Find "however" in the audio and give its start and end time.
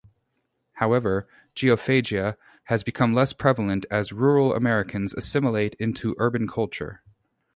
0.73-1.27